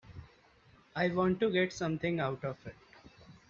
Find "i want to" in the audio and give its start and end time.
0.95-1.51